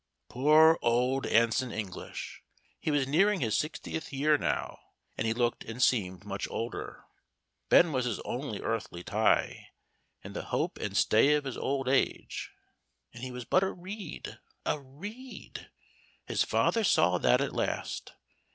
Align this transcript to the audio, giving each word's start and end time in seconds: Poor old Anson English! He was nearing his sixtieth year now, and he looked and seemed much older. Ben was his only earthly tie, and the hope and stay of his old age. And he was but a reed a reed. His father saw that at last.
Poor 0.29 0.79
old 0.81 1.27
Anson 1.27 1.71
English! 1.71 2.41
He 2.79 2.89
was 2.89 3.07
nearing 3.07 3.39
his 3.39 3.55
sixtieth 3.55 4.11
year 4.11 4.35
now, 4.35 4.79
and 5.15 5.27
he 5.27 5.33
looked 5.35 5.63
and 5.63 5.79
seemed 5.79 6.25
much 6.25 6.47
older. 6.49 7.05
Ben 7.69 7.91
was 7.91 8.05
his 8.05 8.19
only 8.21 8.61
earthly 8.63 9.03
tie, 9.03 9.69
and 10.23 10.35
the 10.35 10.45
hope 10.45 10.79
and 10.79 10.97
stay 10.97 11.35
of 11.35 11.43
his 11.43 11.55
old 11.55 11.87
age. 11.87 12.49
And 13.13 13.23
he 13.23 13.29
was 13.29 13.45
but 13.45 13.61
a 13.61 13.71
reed 13.71 14.39
a 14.65 14.79
reed. 14.79 15.69
His 16.25 16.41
father 16.41 16.83
saw 16.83 17.19
that 17.19 17.39
at 17.39 17.53
last. 17.53 18.13